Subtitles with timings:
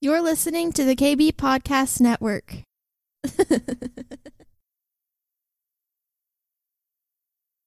[0.00, 2.62] You're listening to the KB Podcast Network.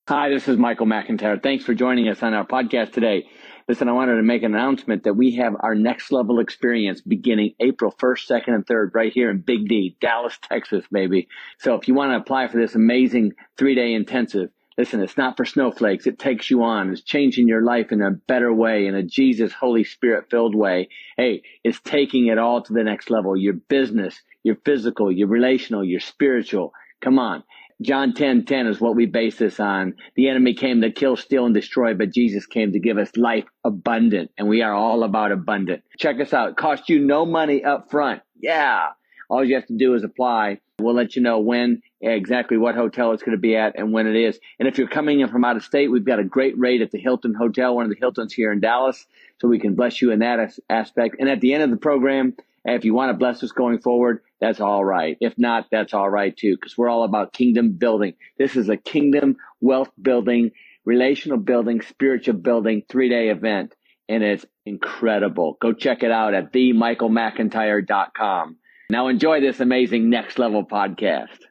[0.07, 1.43] Hi, this is Michael McIntyre.
[1.43, 3.27] Thanks for joining us on our podcast today.
[3.67, 7.55] Listen, I wanted to make an announcement that we have our next level experience beginning
[7.59, 11.27] April 1st, 2nd, and 3rd right here in Big D, Dallas, Texas, maybe.
[11.59, 14.51] So if you want to apply for this amazing three day intensive,
[14.81, 16.07] listen, it's not for snowflakes.
[16.07, 16.89] It takes you on.
[16.89, 20.89] It's changing your life in a better way, in a Jesus, Holy Spirit filled way.
[21.17, 23.37] Hey, it's taking it all to the next level.
[23.37, 26.73] Your business, your physical, your relational, your spiritual.
[26.99, 27.43] Come on.
[27.83, 29.93] John 10, 10 is what we base this on.
[30.15, 33.45] The enemy came to kill, steal, and destroy, but Jesus came to give us life
[33.63, 34.31] abundant.
[34.35, 35.83] And we are all about abundant.
[35.99, 36.49] Check us out.
[36.49, 38.23] It costs you no money up front.
[38.39, 38.87] Yeah.
[39.31, 40.59] All you have to do is apply.
[40.77, 44.05] We'll let you know when, exactly what hotel it's going to be at and when
[44.05, 44.37] it is.
[44.59, 46.91] And if you're coming in from out of state, we've got a great rate at
[46.91, 49.07] the Hilton Hotel, one of the Hiltons here in Dallas.
[49.39, 51.15] So we can bless you in that as- aspect.
[51.17, 54.21] And at the end of the program, if you want to bless us going forward,
[54.41, 55.15] that's all right.
[55.21, 58.15] If not, that's all right too, because we're all about kingdom building.
[58.37, 60.51] This is a kingdom wealth building,
[60.83, 63.75] relational building, spiritual building three day event.
[64.09, 65.57] And it's incredible.
[65.61, 68.57] Go check it out at themichaelmcintyre.com.
[68.91, 71.45] Now enjoy this amazing next level podcast.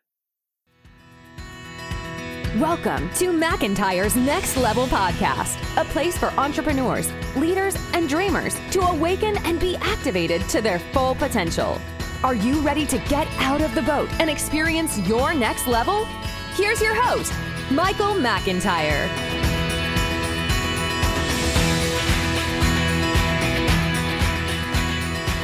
[2.59, 9.39] Welcome to McIntyre's Next Level Podcast, a place for entrepreneurs, leaders, and dreamers to awaken
[9.39, 11.81] and be activated to their full potential.
[12.23, 16.05] Are you ready to get out of the boat and experience your next level?
[16.57, 17.33] Here's your host,
[17.71, 19.09] Michael McIntyre.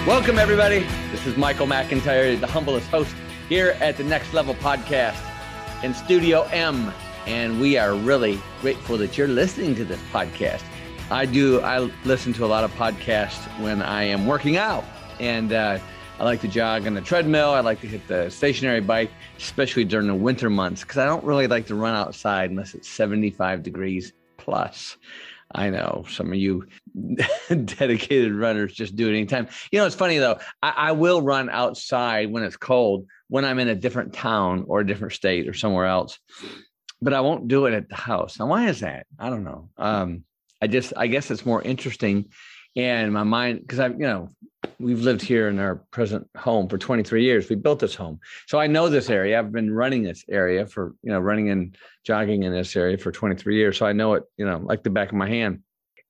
[0.07, 0.87] Welcome, everybody.
[1.27, 3.13] This is Michael McIntyre, the humblest host
[3.49, 5.21] here at the Next Level Podcast
[5.83, 6.93] in Studio M.
[7.27, 10.63] And we are really grateful that you're listening to this podcast.
[11.11, 14.85] I do, I listen to a lot of podcasts when I am working out.
[15.19, 15.81] And uh,
[16.21, 17.51] I like to jog on the treadmill.
[17.51, 21.25] I like to hit the stationary bike, especially during the winter months, because I don't
[21.25, 24.97] really like to run outside unless it's 75 degrees plus.
[25.57, 26.69] I know some of you
[27.49, 29.49] dedicated runners just do it anytime.
[29.71, 30.39] You know, it's funny though.
[30.63, 34.81] I, I, will run outside when it's cold, when I'm in a different town or
[34.81, 36.19] a different state or somewhere else,
[37.03, 38.39] but I won't do it at the house.
[38.39, 39.07] Now, why is that?
[39.19, 39.69] I don't know.
[39.77, 40.25] Um,
[40.63, 42.31] I just, I guess it's more interesting.
[42.77, 44.31] And my mind, because I've, you know,
[44.79, 47.49] we've lived here in our present home for 23 years.
[47.49, 48.21] We built this home.
[48.47, 49.39] So I know this area.
[49.39, 53.13] I've been running this area for, you know, running and jogging in this area for
[53.13, 53.79] 23 years.
[53.79, 55.61] So I know it, you know, like the back of my hand.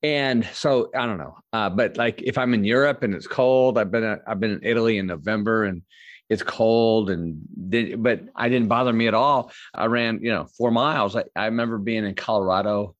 [0.03, 1.37] And so I don't know.
[1.53, 4.51] Uh, but like if I'm in Europe and it's cold, I've been, uh, I've been
[4.51, 5.81] in Italy in November and
[6.29, 9.51] it's cold and did, but I didn't bother me at all.
[9.73, 11.15] I ran, you know, four miles.
[11.15, 12.95] I, I remember being in Colorado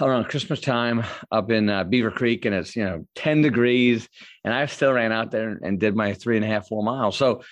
[0.00, 4.08] around Christmas time up in uh, Beaver Creek, and it's you know 10 degrees,
[4.44, 7.16] and I still ran out there and did my three and a half, four miles.
[7.16, 7.42] So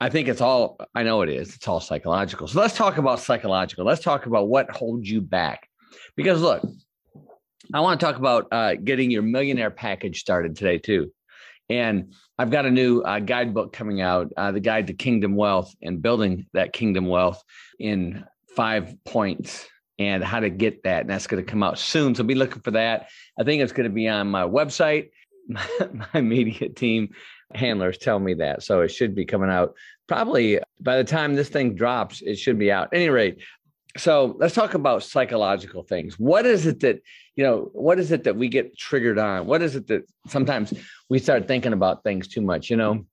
[0.00, 1.54] I think it's all I know it is.
[1.54, 2.48] It's all psychological.
[2.48, 3.84] So let's talk about psychological.
[3.84, 5.68] Let's talk about what holds you back,
[6.16, 6.62] because look,
[7.72, 11.12] I want to talk about uh, getting your millionaire package started today too.
[11.68, 15.74] And I've got a new uh, guidebook coming out, uh, the guide to kingdom wealth
[15.82, 17.42] and building that kingdom wealth
[17.78, 18.24] in
[18.54, 19.66] five points
[19.98, 21.02] and how to get that.
[21.02, 22.14] And that's going to come out soon.
[22.14, 23.08] So be looking for that.
[23.38, 25.10] I think it's going to be on my website.
[26.12, 27.10] My, media team
[27.54, 28.64] handlers tell me that.
[28.64, 29.74] So it should be coming out
[30.08, 32.88] probably by the time this thing drops, it should be out.
[32.92, 33.38] At any rate,
[33.96, 36.18] so let's talk about psychological things.
[36.18, 37.00] What is it that,
[37.36, 39.46] you know, what is it that we get triggered on?
[39.46, 40.72] What is it that sometimes
[41.08, 43.04] we start thinking about things too much, you know?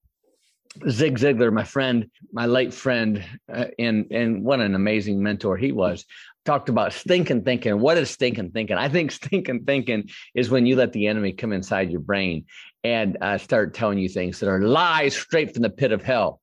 [0.89, 3.23] Zig Ziglar, my friend, my late friend,
[3.53, 6.03] uh, and and what an amazing mentor he was
[6.45, 7.79] talked about stinking thinking.
[7.79, 8.77] What is stinking thinking?
[8.77, 12.45] I think stinking thinking is when you let the enemy come inside your brain
[12.83, 16.41] and uh, start telling you things that are lies straight from the pit of hell,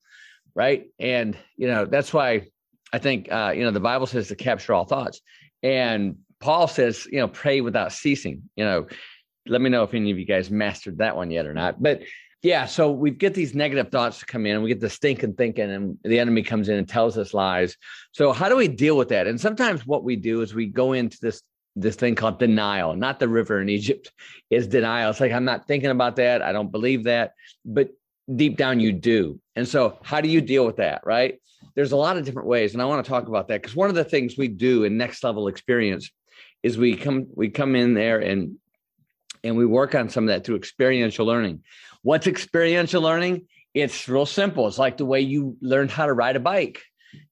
[0.54, 0.86] right?
[0.98, 2.48] And you know that's why
[2.92, 5.20] I think uh, you know the Bible says to capture all thoughts,
[5.62, 8.42] and Paul says you know pray without ceasing.
[8.56, 8.86] You know,
[9.46, 12.02] let me know if any of you guys mastered that one yet or not, but
[12.42, 15.34] yeah, so we get these negative thoughts to come in, and we get the stinking
[15.34, 17.76] thinking, and the enemy comes in and tells us lies.
[18.12, 19.26] So how do we deal with that?
[19.26, 21.42] And sometimes what we do is we go into this
[21.76, 24.10] this thing called denial, not the river in Egypt,
[24.50, 25.10] is denial.
[25.10, 27.32] It's like I'm not thinking about that, I don't believe that,
[27.64, 27.90] but
[28.34, 29.38] deep down you do.
[29.54, 31.40] And so how do you deal with that, right?
[31.74, 33.90] There's a lot of different ways, and I want to talk about that because one
[33.90, 36.10] of the things we do in next level experience
[36.62, 38.56] is we come we come in there and
[39.42, 41.62] and we work on some of that through experiential learning.
[42.02, 43.46] What's experiential learning?
[43.72, 44.66] It's real simple.
[44.66, 46.82] It's like the way you learned how to ride a bike.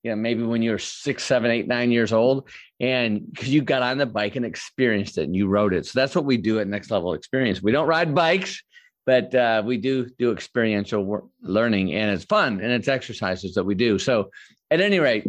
[0.02, 2.48] You know, maybe when you were six, seven, eight, nine years old,
[2.80, 5.86] and because you got on the bike and experienced it and you rode it.
[5.86, 7.62] So that's what we do at Next Level Experience.
[7.62, 8.62] We don't ride bikes,
[9.06, 13.64] but uh, we do do experiential work, learning and it's fun and it's exercises that
[13.64, 13.98] we do.
[13.98, 14.30] So
[14.70, 15.26] at any rate,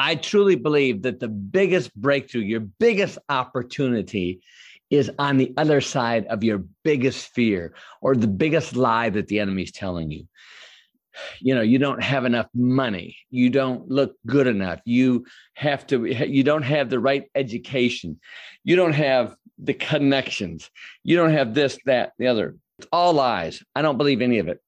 [0.00, 4.40] I truly believe that the biggest breakthrough, your biggest opportunity
[4.88, 9.40] is on the other side of your biggest fear or the biggest lie that the
[9.40, 10.26] enemy's telling you.
[11.40, 13.18] You know you don't have enough money.
[13.30, 14.80] You don't look good enough.
[14.86, 18.20] You have to you don't have the right education.
[18.64, 20.70] You don't have the connections.
[21.04, 22.56] You don't have this that the other.
[22.78, 23.62] It's all lies.
[23.74, 24.62] I don't believe any of it.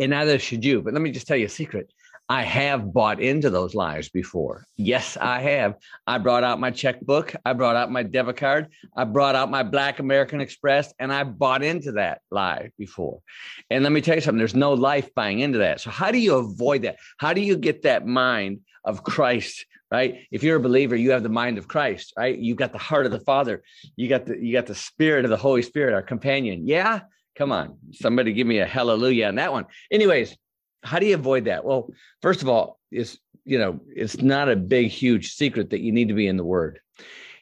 [0.00, 0.82] And neither should you.
[0.82, 1.92] But let me just tell you a secret
[2.30, 4.64] I have bought into those lies before.
[4.76, 5.74] Yes, I have.
[6.06, 7.34] I brought out my checkbook.
[7.44, 8.68] I brought out my debit card.
[8.96, 13.20] I brought out my Black American Express, and I bought into that lie before.
[13.68, 15.80] And let me tell you something there's no life buying into that.
[15.80, 16.98] So, how do you avoid that?
[17.18, 19.66] How do you get that mind of Christ?
[19.90, 20.20] Right.
[20.30, 22.38] If you're a believer, you have the mind of Christ, right?
[22.38, 23.64] You got the heart of the Father.
[23.96, 26.68] You got the you got the spirit of the Holy Spirit, our companion.
[26.68, 27.00] Yeah.
[27.34, 27.76] Come on.
[27.90, 29.64] Somebody give me a hallelujah on that one.
[29.90, 30.36] Anyways,
[30.82, 31.64] how do you avoid that?
[31.64, 31.90] Well,
[32.22, 36.08] first of all, it's you know, it's not a big, huge secret that you need
[36.08, 36.80] to be in the word.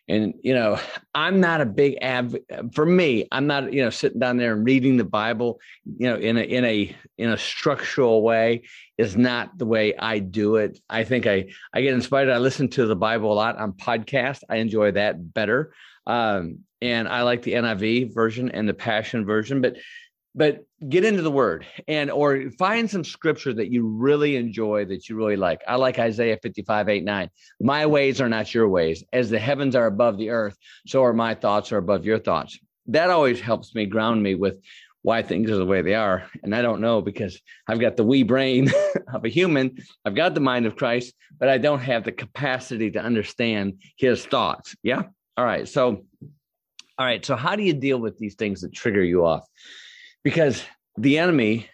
[0.09, 0.81] And you know,
[1.15, 2.35] I'm not a big av
[2.73, 6.17] for me, I'm not, you know, sitting down there and reading the Bible, you know,
[6.17, 8.63] in a in a in a structural way
[8.97, 10.81] is not the way I do it.
[10.89, 12.31] I think I I get inspired.
[12.31, 14.45] I listen to the Bible a lot on podcast.
[14.49, 15.75] I enjoy that better.
[16.07, 19.77] Um, and I like the NIV version and the Passion version, but
[20.39, 25.09] but get into the word and or find some scripture that you really enjoy that
[25.09, 25.61] you really like.
[25.67, 27.31] I like isaiah 55 8 9
[27.61, 29.03] my ways are not your ways.
[29.13, 30.57] As the heavens are above the earth
[30.87, 32.57] so are my thoughts are above your thoughts.
[32.87, 34.61] That always helps me ground me with
[35.03, 36.31] why things are the way they are.
[36.45, 38.71] And i don't know because i've got the wee brain
[39.13, 39.77] of a human.
[40.05, 44.25] I've got the mind of christ but i don't have the capacity to understand his
[44.25, 44.77] thoughts.
[44.85, 45.03] Yeah?
[45.37, 45.67] All right.
[45.67, 46.05] So
[46.97, 47.25] all right.
[47.25, 49.45] So how do you deal with these things that trigger you off
[50.25, 50.63] because
[50.97, 51.69] the enemy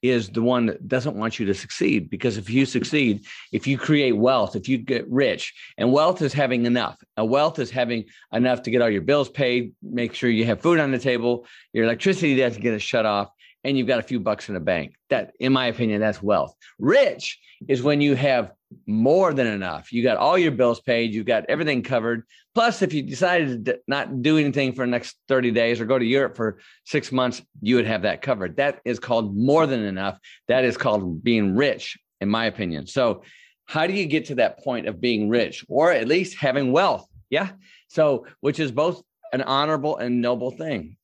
[0.00, 3.76] is the one that doesn't want you to succeed because if you succeed if you
[3.76, 8.04] create wealth if you get rich and wealth is having enough a wealth is having
[8.32, 11.44] enough to get all your bills paid make sure you have food on the table
[11.72, 13.28] your electricity doesn't get shut off
[13.64, 14.94] and you've got a few bucks in the bank.
[15.10, 16.54] That in my opinion that's wealth.
[16.78, 18.52] Rich is when you have
[18.86, 19.92] more than enough.
[19.92, 22.24] You got all your bills paid, you got everything covered.
[22.54, 25.98] Plus, if you decided to not do anything for the next 30 days or go
[25.98, 28.56] to Europe for six months, you would have that covered.
[28.56, 30.18] That is called more than enough.
[30.48, 32.86] That is called being rich, in my opinion.
[32.86, 33.22] So,
[33.66, 37.06] how do you get to that point of being rich or at least having wealth?
[37.28, 37.50] Yeah.
[37.88, 40.96] So, which is both an honorable and noble thing.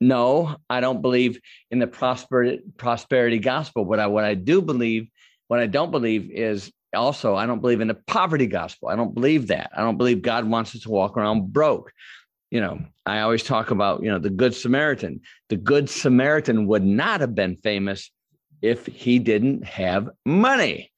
[0.00, 1.38] No, I don't believe
[1.70, 3.84] in the prosperity prosperity gospel.
[3.84, 5.08] What I what I do believe,
[5.48, 8.88] what I don't believe is also i don't believe in the poverty gospel.
[8.88, 9.70] I don't believe that.
[9.76, 11.92] I don't believe god wants us to walk around broke.
[12.50, 15.20] You know i always talk about you know the good samaritan.
[15.48, 18.10] The good samaritan would not have been famous
[18.62, 20.92] if he didn't have money.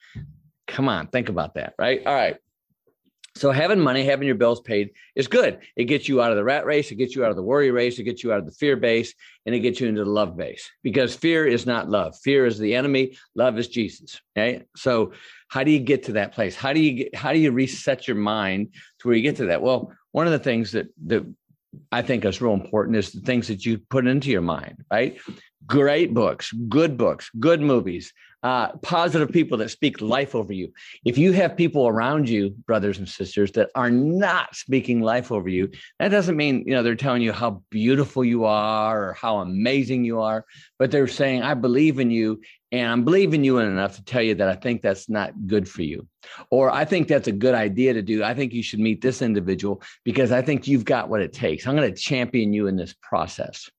[0.67, 2.01] Come on think about that right?
[2.07, 2.37] All right
[3.35, 5.61] so having money, having your bills paid is good.
[5.77, 7.71] It gets you out of the rat race, it gets you out of the worry
[7.71, 9.15] race, it gets you out of the fear base,
[9.47, 10.71] and it gets you into the love base.
[10.83, 12.15] Because fear is not love.
[12.23, 13.17] Fear is the enemy.
[13.35, 14.21] Love is Jesus.
[14.37, 14.65] Okay.
[14.77, 15.13] So
[15.49, 16.55] how do you get to that place?
[16.55, 19.47] How do you get how do you reset your mind to where you get to
[19.47, 19.63] that?
[19.63, 21.25] Well, one of the things that that
[21.91, 25.19] I think is real important is the things that you put into your mind, right?
[25.67, 28.13] Great books, good books, good movies,
[28.43, 30.73] uh, positive people that speak life over you.
[31.05, 35.49] If you have people around you, brothers and sisters, that are not speaking life over
[35.49, 39.39] you, that doesn't mean you know they're telling you how beautiful you are or how
[39.39, 40.45] amazing you are,
[40.79, 42.41] but they're saying, "I believe in you,
[42.73, 45.83] and I'm believing you enough to tell you that I think that's not good for
[45.83, 46.09] you,
[46.51, 48.25] or I think that's a good idea to do.
[48.25, 51.67] I think you should meet this individual because I think you've got what it takes.
[51.67, 53.71] I'm going to champion you in this process."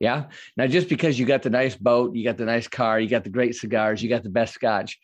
[0.00, 0.26] Yeah.
[0.56, 3.24] Now, just because you got the nice boat, you got the nice car, you got
[3.24, 4.98] the great cigars, you got the best scotch,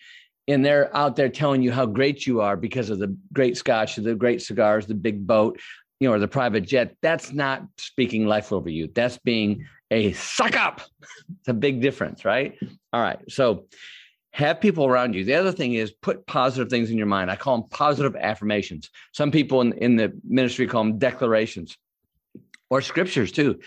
[0.46, 3.96] and they're out there telling you how great you are because of the great scotch,
[3.96, 5.60] the great cigars, the big boat,
[5.98, 8.88] you know, or the private jet, that's not speaking life over you.
[8.94, 10.82] That's being a suck up.
[11.00, 12.56] It's a big difference, right?
[12.92, 13.18] All right.
[13.28, 13.66] So,
[14.32, 15.24] have people around you.
[15.24, 17.30] The other thing is put positive things in your mind.
[17.30, 18.90] I call them positive affirmations.
[19.12, 21.78] Some people in, in the ministry call them declarations
[22.68, 23.60] or scriptures too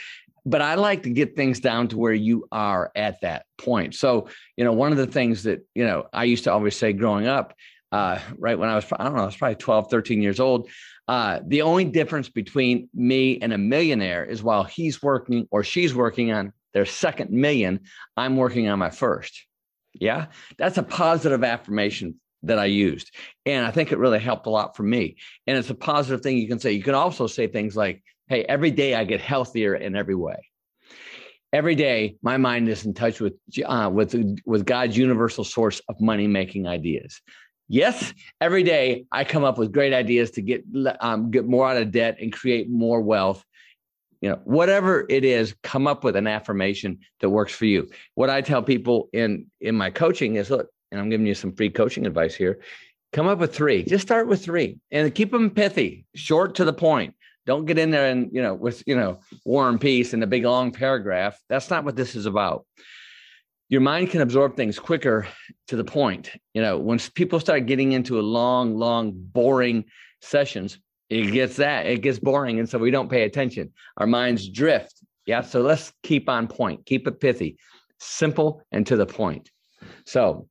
[0.48, 3.96] but I like to get things down to where you are at that point.
[3.96, 6.94] So, you know, one of the things that, you know, I used to always say
[6.94, 7.54] growing up,
[7.92, 10.70] uh, right when I was, I don't know, I was probably 12, 13 years old.
[11.06, 15.94] Uh, the only difference between me and a millionaire is while he's working or she's
[15.94, 17.82] working on their second million,
[18.16, 19.46] I'm working on my first.
[19.94, 20.28] Yeah.
[20.58, 23.14] That's a positive affirmation that I used.
[23.46, 25.18] And I think it really helped a lot for me.
[25.46, 26.72] And it's a positive thing you can say.
[26.72, 30.38] You can also say things like, hey, every day I get healthier in every way.
[31.54, 33.34] every day my mind is in touch with
[33.66, 34.16] uh, with
[34.46, 37.22] with God's universal source of money making ideas.
[37.70, 40.64] Yes, every day I come up with great ideas to get
[41.02, 43.44] um, get more out of debt and create more wealth.
[44.22, 47.90] You know, whatever it is, come up with an affirmation that works for you.
[48.16, 51.54] What I tell people in in my coaching is, look, and I'm giving you some
[51.54, 52.60] free coaching advice here.
[53.14, 53.84] Come up with three.
[53.84, 57.14] Just start with three and keep them pithy, short to the point.
[57.48, 60.28] Don't get in there and, you know, with, you know, war and peace and a
[60.28, 61.40] big long paragraph.
[61.50, 62.66] That's not what this is about.
[63.70, 65.28] Your mind can absorb things quicker
[65.70, 66.30] to the point.
[66.54, 69.86] You know, once people start getting into a long, long, boring
[70.22, 70.78] sessions,
[71.10, 72.60] it gets that, it gets boring.
[72.60, 73.72] And so we don't pay attention.
[73.96, 75.02] Our minds drift.
[75.26, 75.42] Yeah.
[75.42, 77.58] So let's keep on point, keep it pithy,
[78.00, 79.50] simple and to the point.
[80.06, 80.48] So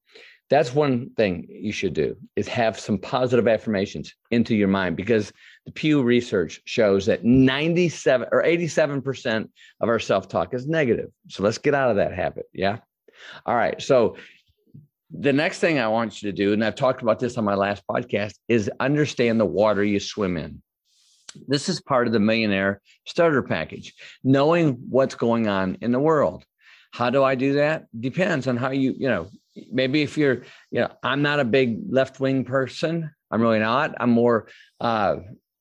[0.49, 5.33] that's one thing you should do is have some positive affirmations into your mind because
[5.65, 9.49] the Pew research shows that 97 or 87%
[9.81, 11.11] of our self-talk is negative.
[11.29, 12.47] So let's get out of that habit.
[12.53, 12.79] Yeah.
[13.45, 13.81] All right.
[13.83, 14.17] So
[15.11, 17.55] the next thing I want you to do, and I've talked about this on my
[17.55, 20.63] last podcast, is understand the water you swim in.
[21.49, 26.45] This is part of the millionaire starter package, knowing what's going on in the world.
[26.93, 27.87] How do I do that?
[27.99, 29.29] Depends on how you, you know,
[29.71, 33.11] maybe if you're, you know, I'm not a big left wing person.
[33.31, 33.95] I'm really not.
[33.99, 34.49] I'm more
[34.81, 35.17] uh,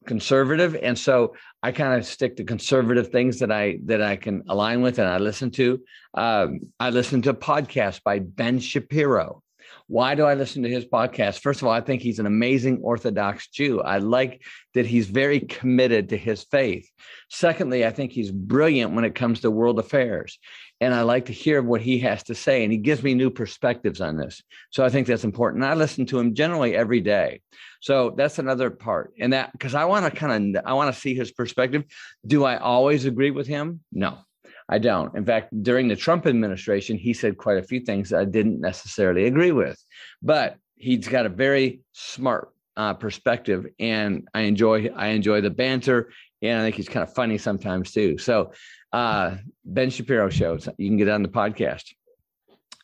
[0.05, 4.43] conservative, and so I kind of stick to conservative things that I that I can
[4.47, 5.81] align with, and I listen to.
[6.13, 9.41] Um, I listen to a podcast by Ben Shapiro.
[9.88, 11.39] Why do I listen to his podcast?
[11.39, 13.82] First of all, I think he's an amazing Orthodox Jew.
[13.82, 14.42] I like
[14.74, 16.89] that he's very committed to his faith.
[17.30, 20.39] Secondly, I think he's brilliant when it comes to world affairs
[20.82, 22.63] and I like to hear what he has to say.
[22.63, 24.44] And he gives me new perspectives on this.
[24.72, 25.63] So I think that's important.
[25.63, 27.42] And I listen to him generally every day.
[27.80, 29.13] So that's another part.
[29.20, 31.84] And that because I want to kind of I want to see his perspective.
[32.25, 33.82] Do I always agree with him?
[33.92, 34.18] No.
[34.67, 35.15] I don't.
[35.15, 38.60] In fact, during the Trump administration, he said quite a few things that I didn't
[38.60, 39.81] necessarily agree with,
[40.22, 46.12] but he's got a very smart uh, perspective, and I enjoy I enjoy the banter,
[46.41, 48.17] and I think he's kind of funny sometimes too.
[48.17, 48.51] So
[48.91, 50.67] uh, Ben Shapiro shows.
[50.77, 51.93] You can get on the podcast.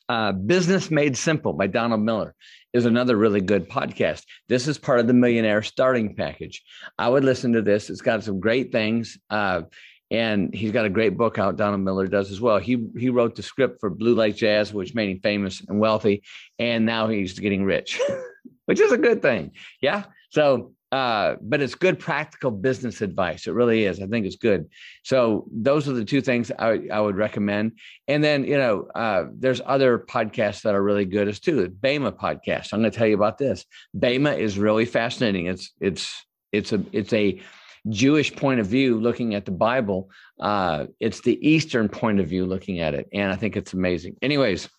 [0.07, 2.35] Uh, Business Made Simple by Donald Miller
[2.73, 4.23] is another really good podcast.
[4.49, 6.63] This is part of the Millionaire Starting Package.
[6.97, 7.89] I would listen to this.
[7.89, 9.17] It's got some great things.
[9.29, 9.63] Uh,
[10.11, 11.55] and he's got a great book out.
[11.55, 12.59] Donald Miller does as well.
[12.59, 16.23] He he wrote the script for Blue Like Jazz, which made him famous and wealthy,
[16.59, 17.99] and now he's getting rich,
[18.65, 19.51] which is a good thing.
[19.81, 20.03] Yeah.
[20.29, 23.47] So uh, but it's good practical business advice.
[23.47, 24.01] It really is.
[24.01, 24.69] I think it's good.
[25.03, 27.79] So those are the two things I, I would recommend.
[28.09, 31.61] And then you know, uh, there's other podcasts that are really good as too.
[31.61, 32.73] The Bema podcast.
[32.73, 33.65] I'm going to tell you about this.
[33.93, 35.45] Bema is really fascinating.
[35.45, 37.41] It's it's it's a it's a
[37.89, 40.09] Jewish point of view looking at the Bible.
[40.39, 44.15] Uh, it's the Eastern point of view looking at it, and I think it's amazing.
[44.21, 44.69] Anyways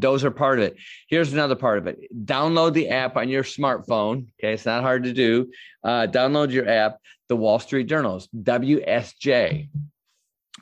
[0.00, 0.76] those are part of it.
[1.08, 1.98] Here's another part of it.
[2.24, 4.26] Download the app on your smartphone.
[4.38, 5.50] Okay, it's not hard to do.
[5.82, 6.98] Uh, download your app,
[7.28, 9.68] the Wall Street Journals, WSJ.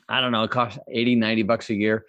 [0.09, 2.05] I don't know, it costs 80, 90 bucks a year,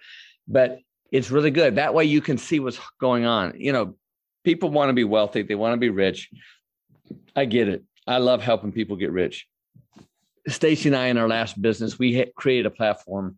[0.47, 0.79] but
[1.11, 1.75] it's really good.
[1.75, 3.53] That way you can see what's going on.
[3.57, 3.95] You know,
[4.43, 6.29] people want to be wealthy, they want to be rich.
[7.35, 7.83] I get it.
[8.07, 9.47] I love helping people get rich.
[10.49, 13.37] Stacy and I, in our last business, we created a platform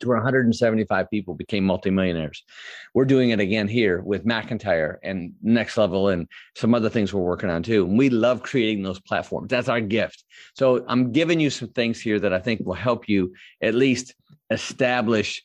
[0.00, 2.44] to where 175 people became multimillionaires.
[2.94, 7.20] We're doing it again here with McIntyre and Next Level and some other things we're
[7.20, 7.84] working on too.
[7.84, 9.48] And we love creating those platforms.
[9.48, 10.24] That's our gift.
[10.56, 14.14] So I'm giving you some things here that I think will help you at least
[14.50, 15.42] establish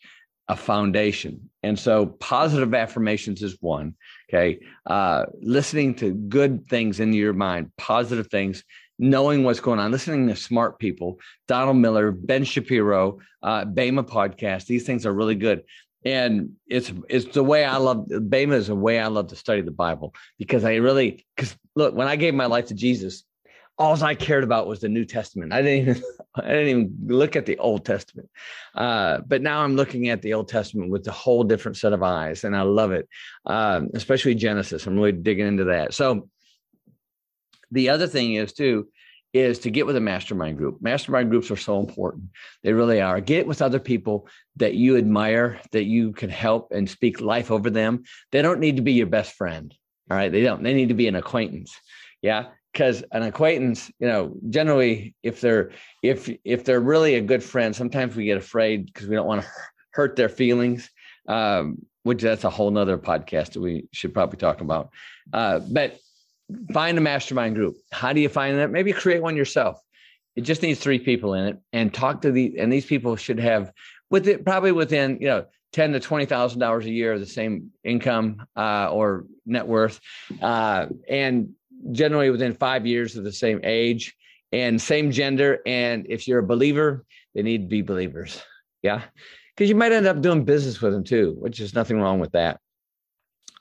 [0.50, 1.50] a foundation.
[1.62, 3.96] And so positive affirmations is one.
[4.30, 4.60] Okay.
[4.86, 8.64] Uh, listening to good things in your mind, positive things
[9.00, 14.66] knowing what's going on, listening to smart people, Donald Miller, Ben Shapiro, uh, podcast.
[14.66, 15.64] These things are really good.
[16.06, 19.62] And it's it's the way I love Bema is the way I love to study
[19.62, 23.24] the Bible because I really because look when I gave my life to Jesus,
[23.80, 25.54] all I cared about was the New Testament.
[25.54, 26.04] I didn't even
[26.36, 28.30] I didn't even look at the Old Testament.
[28.76, 32.04] Uh, but now I'm looking at the Old Testament with a whole different set of
[32.04, 33.10] eyes, and I love it,
[33.46, 34.86] um, especially Genesis.
[34.86, 35.94] I'm really digging into that.
[35.94, 36.30] So
[37.72, 38.88] the other thing is too
[39.34, 40.82] is to get with a mastermind group.
[40.82, 42.30] Mastermind groups are so important.
[42.64, 43.20] They really are.
[43.22, 47.70] Get with other people that you admire, that you can help and speak life over
[47.70, 48.04] them.
[48.32, 49.74] They don't need to be your best friend.
[50.10, 50.32] All right.
[50.32, 50.64] They don't.
[50.64, 51.76] They need to be an acquaintance.
[52.22, 52.48] Yeah.
[52.72, 55.72] Because an acquaintance, you know, generally if they're
[56.04, 59.42] if if they're really a good friend, sometimes we get afraid because we don't want
[59.42, 59.48] to
[59.92, 60.90] hurt their feelings.
[61.28, 64.92] Um, which that's a whole nother podcast that we should probably talk about.
[65.34, 66.00] Uh, but
[66.74, 67.78] find a mastermind group.
[67.92, 68.72] How do you find that?
[68.72, 69.82] Maybe create one yourself.
[70.36, 73.40] It just needs three people in it and talk to the, and these people should
[73.40, 73.72] have
[74.10, 77.72] with it probably within you know ten to twenty thousand dollars a year, the same
[77.84, 80.00] income uh, or net worth,
[80.42, 81.50] uh, and
[81.92, 84.16] generally within five years of the same age
[84.52, 85.60] and same gender.
[85.66, 88.42] And if you're a believer, they need to be believers.
[88.84, 89.02] Yeah,
[89.56, 92.32] because you might end up doing business with them too, which is nothing wrong with
[92.32, 92.60] that.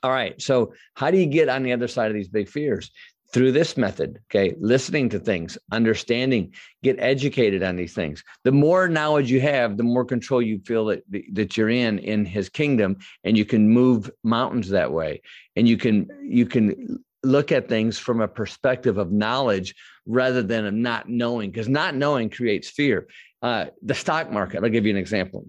[0.07, 0.41] All right.
[0.41, 2.91] So, how do you get on the other side of these big fears?
[3.33, 8.23] Through this method, okay, listening to things, understanding, get educated on these things.
[8.45, 12.23] The more knowledge you have, the more control you feel that that you're in in
[12.23, 15.21] His kingdom, and you can move mountains that way.
[15.57, 20.63] And you can you can look at things from a perspective of knowledge rather than
[20.63, 23.09] a not knowing, because not knowing creates fear.
[23.41, 24.63] Uh, the stock market.
[24.63, 25.45] I'll give you an example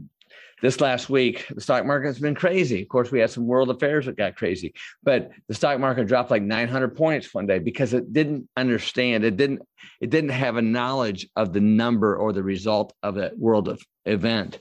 [0.63, 2.83] this last week, the stock market has been crazy.
[2.83, 6.31] Of course, we had some world affairs that got crazy, but the stock market dropped
[6.31, 9.25] like 900 points one day because it didn't understand.
[9.25, 9.63] It didn't.
[10.01, 13.81] It didn't have a knowledge of the number or the result of that world of
[14.07, 14.59] event.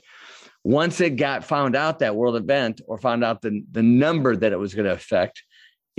[0.64, 4.52] Once it got found out that world event or found out the, the number that
[4.52, 5.42] it was going to affect,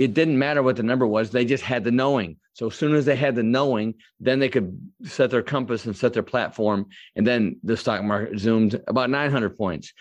[0.00, 1.28] it didn't matter what the number was.
[1.28, 2.38] They just had the knowing.
[2.54, 5.94] So as soon as they had the knowing, then they could set their compass and
[5.94, 6.86] set their platform.
[7.16, 9.92] And then the stock market zoomed about 900 points.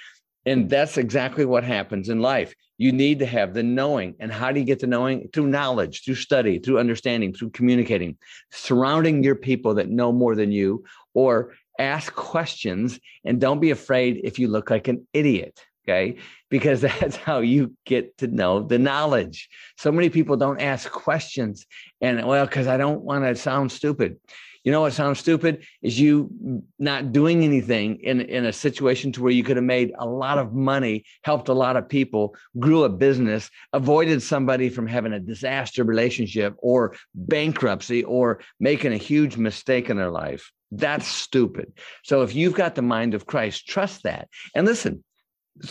[0.46, 2.56] And that's exactly what happens in life.
[2.78, 4.16] You need to have the knowing.
[4.22, 5.28] And how do you get the knowing?
[5.34, 8.18] Through knowledge, through study, through understanding, through communicating,
[8.54, 14.22] surrounding your people that know more than you, or ask questions and don't be afraid
[14.24, 15.60] if you look like an idiot.
[15.90, 16.18] Okay.
[16.50, 19.50] Because that's how you get to know the knowledge.
[19.78, 21.66] So many people don't ask questions.
[22.02, 24.18] And well, because I don't want to sound stupid.
[24.66, 29.24] You know what sounds stupid is you not doing anything in, in a situation to
[29.24, 32.84] where you could have made a lot of money, helped a lot of people, grew
[32.84, 39.38] a business, avoided somebody from having a disaster relationship or bankruptcy or making a huge
[39.38, 40.52] mistake in their life.
[40.72, 41.72] That's stupid.
[42.04, 44.28] So if you've got the mind of Christ, trust that.
[44.54, 45.04] And listen,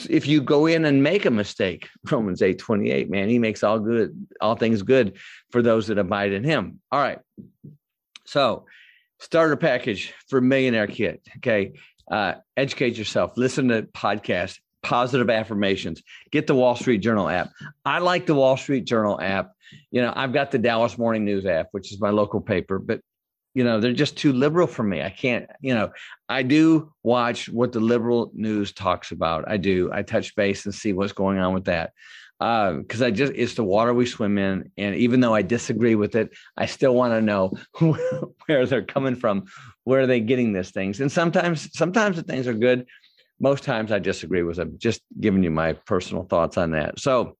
[0.08, 3.78] if you go in and make a mistake, Romans 8 28, man, he makes all
[3.78, 5.16] good, all things good
[5.50, 6.80] for those that abide in him.
[6.90, 7.18] All right.
[8.24, 8.66] So,
[9.18, 11.22] starter package for Millionaire Kit.
[11.38, 11.72] Okay.
[12.10, 17.50] Uh, educate yourself, listen to podcasts, positive affirmations, get the Wall Street Journal app.
[17.84, 19.52] I like the Wall Street Journal app.
[19.90, 23.02] You know, I've got the Dallas Morning News app, which is my local paper, but
[23.58, 25.02] you know they're just too liberal for me.
[25.02, 25.90] I can't you know
[26.28, 29.40] i do watch what the liberal news talks about.
[29.54, 29.90] I do.
[29.92, 31.92] I touch base and see what's going on with that.
[32.38, 35.96] Because uh, i just it's the water we swim in and even though i disagree
[35.96, 37.52] with it i still want to know
[38.46, 39.46] where they're coming from
[39.88, 41.00] where are they getting these things?
[41.00, 42.86] And sometimes sometimes the things are good.
[43.40, 44.74] Most times i disagree with them.
[44.76, 47.00] Just giving you my personal thoughts on that.
[47.00, 47.37] So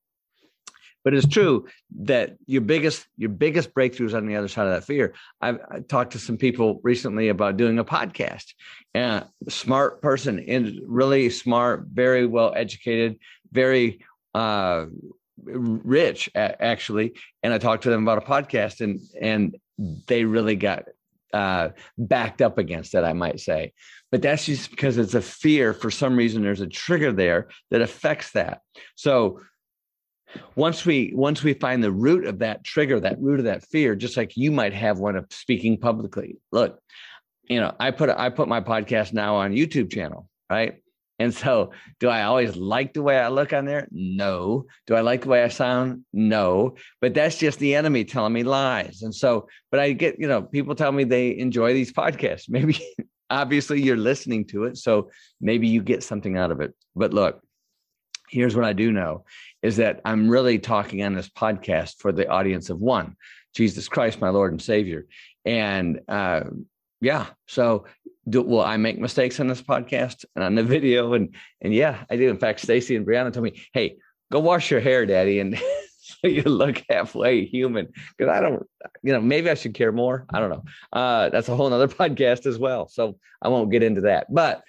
[1.09, 1.67] but it's true
[2.01, 5.15] that your biggest your biggest breakthroughs on the other side of that fear.
[5.41, 8.53] I've I talked to some people recently about doing a podcast.
[8.93, 14.85] And a smart person and really smart, very well educated, very uh,
[15.43, 17.15] rich actually.
[17.43, 19.57] And I talked to them about a podcast, and and
[20.09, 20.85] they really got
[21.33, 23.73] uh, backed up against it, I might say.
[24.13, 25.73] But that's just because it's a fear.
[25.73, 28.61] For some reason, there's a trigger there that affects that.
[28.95, 29.41] So
[30.57, 33.95] once we once we find the root of that trigger that root of that fear
[33.95, 36.37] just like you might have one of speaking publicly.
[36.53, 36.81] Look
[37.49, 40.83] you know i put i put my podcast now on youtube channel right?
[41.21, 43.89] And so do i always like the way i look on there?
[43.91, 44.67] No.
[44.87, 46.05] Do i like the way i sound?
[46.13, 46.77] No.
[47.01, 49.03] But that's just the enemy telling me lies.
[49.03, 52.45] And so but i get you know people tell me they enjoy these podcasts.
[52.49, 52.81] Maybe
[53.31, 56.73] obviously you're listening to it so maybe you get something out of it.
[56.97, 57.43] But look
[58.31, 59.25] here's what I do know
[59.63, 63.17] is that I'm really talking on this podcast for the audience of one,
[63.55, 65.07] Jesus Christ, my Lord and Savior.
[65.45, 66.45] And uh,
[67.01, 67.87] yeah, so
[68.29, 71.15] do, will I make mistakes on this podcast and on the video?
[71.15, 72.29] And and yeah, I do.
[72.29, 73.97] In fact, Stacy and Brianna told me, "Hey,
[74.31, 75.59] go wash your hair, Daddy, and
[76.01, 78.67] so you look halfway human." Because I don't,
[79.03, 80.27] you know, maybe I should care more.
[80.33, 80.65] I don't know.
[80.93, 82.89] Uh, that's a whole other podcast as well.
[82.89, 84.33] So I won't get into that.
[84.33, 84.63] But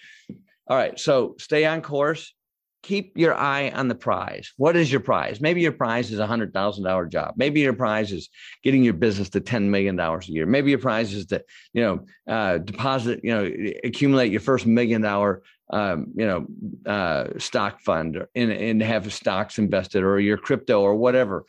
[0.68, 2.34] all right, so stay on course
[2.82, 4.54] keep your eye on the prize.
[4.58, 5.42] What is your prize?
[5.42, 7.34] Maybe your prize is a hundred thousand dollar job.
[7.38, 8.30] Maybe your prize is
[8.64, 10.46] getting your business to ten million dollars a year.
[10.46, 13.52] Maybe your prize is to you know uh, deposit you know
[13.84, 19.60] accumulate your first million dollar um, you know uh, stock fund and and have stocks
[19.60, 21.46] invested or your crypto or whatever,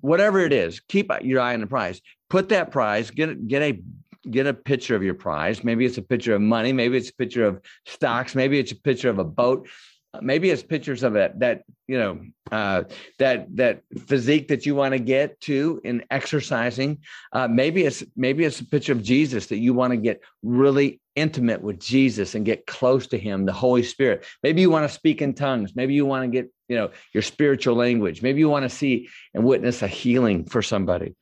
[0.00, 0.80] whatever it is.
[0.80, 2.00] Keep your eye on the prize.
[2.28, 3.10] Put that prize.
[3.10, 3.82] Get get a
[4.30, 5.64] get a picture of your prize.
[5.64, 6.72] Maybe it's a picture of money.
[6.72, 8.34] Maybe it's a picture of stocks.
[8.34, 9.68] Maybe it's a picture of a boat
[10.20, 12.20] maybe it's pictures of it that you know
[12.50, 12.84] uh,
[13.18, 16.98] that that physique that you want to get to in exercising.
[17.32, 21.00] Uh, maybe it's maybe it's a picture of Jesus that you want to get really
[21.14, 24.24] intimate with Jesus and get close to Him, the Holy Spirit.
[24.42, 25.74] Maybe you want to speak in tongues.
[25.74, 28.22] Maybe you want to get you know your spiritual language.
[28.22, 31.14] Maybe you want to see and witness a healing for somebody.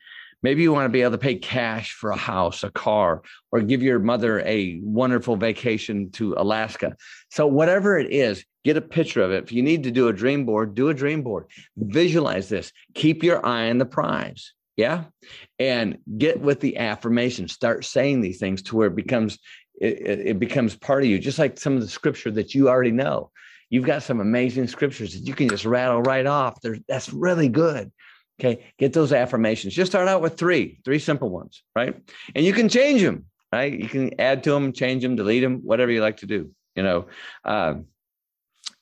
[0.42, 3.22] Maybe you want to be able to pay cash for a house, a car,
[3.52, 6.96] or give your mother a wonderful vacation to Alaska.
[7.30, 9.44] So, whatever it is, get a picture of it.
[9.44, 11.46] If you need to do a dream board, do a dream board.
[11.76, 12.72] Visualize this.
[12.94, 14.52] Keep your eye on the prize.
[14.76, 15.04] Yeah.
[15.58, 17.48] And get with the affirmation.
[17.48, 19.38] Start saying these things to where it becomes
[19.80, 22.90] it, it becomes part of you, just like some of the scripture that you already
[22.90, 23.30] know.
[23.70, 26.60] You've got some amazing scriptures that you can just rattle right off.
[26.60, 27.90] They're, that's really good.
[28.38, 29.74] Okay, get those affirmations.
[29.74, 31.94] Just start out with three, three simple ones, right?
[32.34, 33.72] And you can change them, right?
[33.72, 36.50] You can add to them, change them, delete them, whatever you like to do.
[36.74, 37.06] You know,
[37.44, 37.74] uh,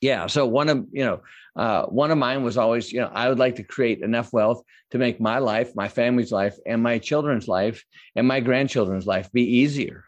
[0.01, 0.27] yeah.
[0.27, 1.21] So one of you know,
[1.55, 4.63] uh, one of mine was always, you know, I would like to create enough wealth
[4.91, 7.83] to make my life, my family's life, and my children's life,
[8.15, 10.05] and my grandchildren's life be easier,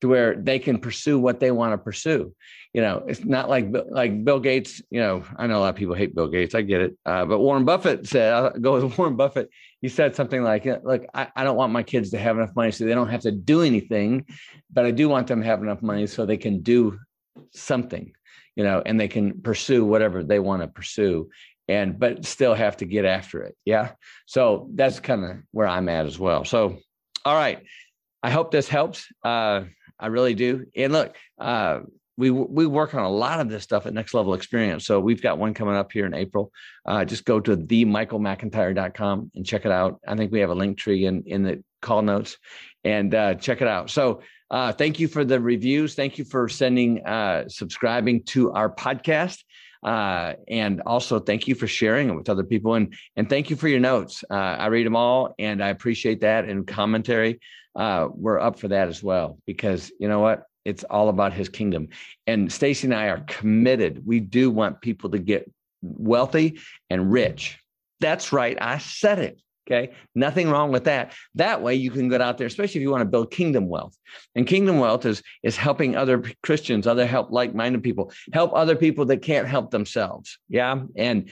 [0.00, 2.32] to where they can pursue what they want to pursue.
[2.72, 4.80] You know, it's not like like Bill Gates.
[4.90, 6.54] You know, I know a lot of people hate Bill Gates.
[6.54, 6.96] I get it.
[7.04, 9.50] Uh, but Warren Buffett said, I'll go with Warren Buffett.
[9.80, 12.70] He said something like, "Look, I, I don't want my kids to have enough money
[12.70, 14.26] so they don't have to do anything,
[14.72, 16.98] but I do want them to have enough money so they can do
[17.52, 18.12] something."
[18.58, 21.30] You know, and they can pursue whatever they want to pursue
[21.68, 23.56] and but still have to get after it.
[23.64, 23.92] Yeah.
[24.26, 26.44] So that's kind of where I'm at as well.
[26.44, 26.78] So,
[27.24, 27.62] all right.
[28.22, 29.06] I hope this helps.
[29.22, 29.62] Uh,
[30.00, 30.66] I really do.
[30.74, 31.80] And look, uh,
[32.16, 34.84] we we work on a lot of this stuff at Next Level Experience.
[34.86, 36.50] So we've got one coming up here in April.
[36.84, 40.00] Uh, just go to themichaelmcintyre.com and check it out.
[40.06, 42.36] I think we have a link tree in in the call notes,
[42.84, 43.90] and uh, check it out.
[43.90, 45.94] So uh, thank you for the reviews.
[45.94, 49.42] Thank you for sending, uh, subscribing to our podcast.
[49.82, 53.54] Uh, and also thank you for sharing it with other people and and thank you
[53.54, 54.24] for your notes.
[54.28, 57.38] Uh, I read them all and I appreciate that and commentary.
[57.76, 61.48] Uh, we're up for that as well because you know what it's all about his
[61.48, 61.88] kingdom.
[62.26, 64.02] And Stacy and I are committed.
[64.04, 65.48] We do want people to get
[65.80, 66.58] wealthy
[66.90, 67.58] and rich.
[68.00, 68.58] That's right.
[68.60, 69.40] I said it.
[69.70, 69.92] Okay.
[70.14, 71.12] Nothing wrong with that.
[71.34, 73.96] That way you can get out there, especially if you want to build kingdom wealth.
[74.34, 79.04] And kingdom wealth is is helping other Christians, other help like-minded people, help other people
[79.06, 80.38] that can't help themselves.
[80.48, 80.84] Yeah.
[80.96, 81.30] And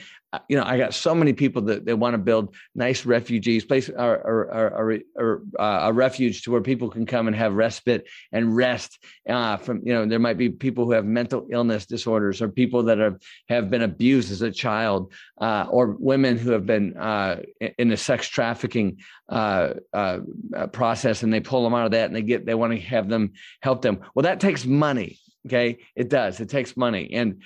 [0.49, 3.89] you know, I got so many people that they want to build nice refugees, place
[3.89, 8.55] or, or, or, uh, a refuge to where people can come and have respite and
[8.55, 9.81] rest uh, from.
[9.85, 13.21] You know, there might be people who have mental illness disorders, or people that have
[13.47, 17.41] have been abused as a child, uh, or women who have been uh,
[17.77, 18.97] in the sex trafficking
[19.29, 19.75] uh,
[20.73, 23.07] process, and they pull them out of that, and they get they want to have
[23.07, 24.01] them help them.
[24.13, 25.19] Well, that takes money.
[25.45, 26.41] Okay, it does.
[26.41, 27.41] It takes money, and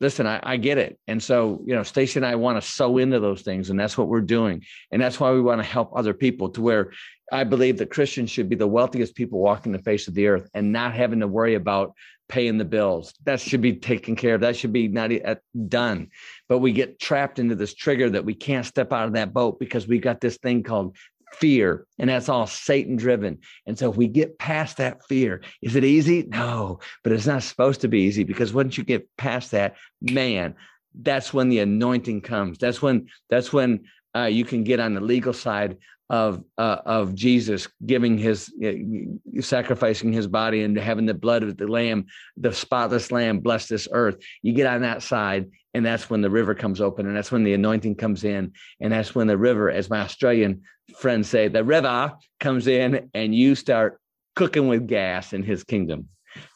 [0.00, 0.98] listen, I, I, get it.
[1.06, 3.96] And so, you know, Stacy and I want to sow into those things, and that's
[3.96, 4.64] what we're doing.
[4.90, 6.92] And that's why we want to help other people to where
[7.32, 10.48] I believe that Christians should be the wealthiest people walking the face of the earth
[10.54, 11.94] and not having to worry about
[12.28, 13.14] paying the bills.
[13.24, 14.40] That should be taken care of.
[14.40, 15.36] That should be not uh,
[15.68, 16.08] done.
[16.48, 19.58] But we get trapped into this trigger that we can't step out of that boat
[19.58, 20.96] because we got this thing called
[21.34, 25.76] fear and that's all satan driven and so if we get past that fear is
[25.76, 26.24] it easy?
[26.28, 30.54] No but it's not supposed to be easy because once you get past that man
[30.94, 32.58] that's when the anointing comes.
[32.58, 33.84] That's when that's when
[34.16, 35.78] uh, you can get on the legal side
[36.10, 41.56] of uh, of Jesus giving his uh, sacrificing his body and having the blood of
[41.56, 44.16] the lamb, the spotless lamb bless this earth.
[44.42, 47.44] You get on that side, and that's when the river comes open, and that's when
[47.44, 50.62] the anointing comes in, and that's when the river, as my Australian
[50.98, 53.98] friends say, the river comes in, and you start
[54.36, 56.08] cooking with gas in His kingdom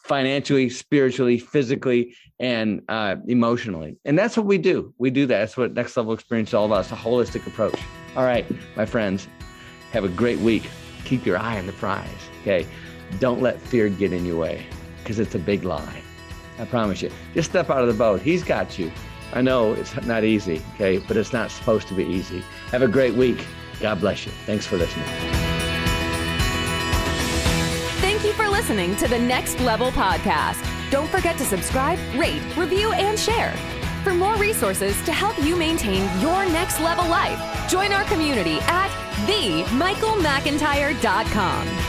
[0.03, 3.97] financially, spiritually, physically, and uh, emotionally.
[4.05, 4.93] And that's what we do.
[4.97, 5.39] We do that.
[5.39, 6.81] That's what Next Level Experience is all about.
[6.81, 7.79] It's a holistic approach.
[8.19, 9.29] All right, my friends,
[9.93, 10.69] have a great week.
[11.05, 12.29] Keep your eye on the prize.
[12.41, 12.67] Okay.
[13.17, 14.65] Don't let fear get in your way
[14.97, 16.01] because it's a big lie.
[16.57, 17.11] I promise you.
[17.33, 18.21] Just step out of the boat.
[18.21, 18.91] He's got you.
[19.31, 22.43] I know it's not easy, okay, but it's not supposed to be easy.
[22.71, 23.45] Have a great week.
[23.79, 24.33] God bless you.
[24.45, 25.07] Thanks for listening.
[28.01, 30.61] Thank you for listening to the Next Level Podcast.
[30.91, 33.55] Don't forget to subscribe, rate, review, and share.
[34.03, 38.89] For more resources to help you maintain your next level life, join our community at
[39.27, 41.88] themichaelmcintyre.com.